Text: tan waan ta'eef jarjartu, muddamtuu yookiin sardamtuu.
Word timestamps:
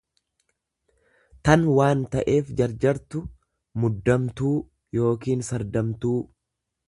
tan 1.49 1.65
waan 1.79 2.01
ta'eef 2.15 2.49
jarjartu, 2.61 3.21
muddamtuu 3.83 4.55
yookiin 5.01 5.47
sardamtuu. 5.51 6.19